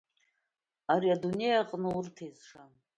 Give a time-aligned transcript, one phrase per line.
[0.93, 2.71] Ари адунеи аҟны урҭ еизшан.